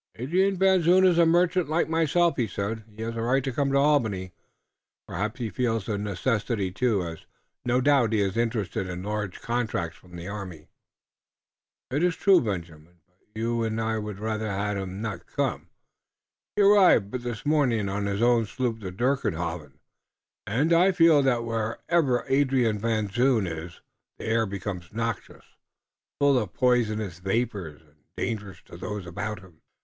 [0.15, 2.83] "Adrian Van Zoon is a merchant like myself," he said.
[2.95, 4.33] "He has a right to come to Albany.
[5.07, 7.27] Perhaps he feels the necessity, too, as
[7.65, 10.69] no doubt he is interested in large contracts for the army."
[11.91, 15.67] "It iss true, Benjamin, but you und I would rather he had not come.
[16.55, 19.77] He arrived but this morning on his own sloop, the Dirkhoeven,
[20.47, 23.81] und I feel that wherever Adrian Van Zoon iss
[24.17, 25.45] the air becomes noxious,
[26.19, 29.61] full of poisonous vapors und dangerous to those about him."